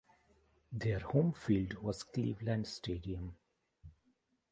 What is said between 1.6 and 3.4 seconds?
was Cleveland Stadium.